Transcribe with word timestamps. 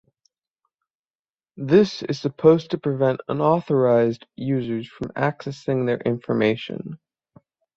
This 1.57 2.01
is 2.01 2.19
supposed 2.19 2.71
to 2.71 2.79
prevent 2.79 3.21
unauthorized 3.27 4.25
users 4.35 4.87
from 4.87 5.09
accessing 5.09 5.85
their 5.85 5.99
information. 5.99 6.97